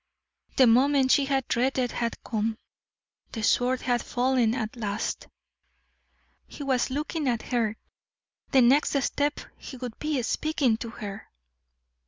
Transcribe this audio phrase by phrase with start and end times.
[0.57, 2.57] The moment she had dreaded had come
[3.33, 5.27] the sword had fallen at last.
[6.47, 7.77] He was looking at her;
[8.49, 11.29] the next step he would be speaking to her.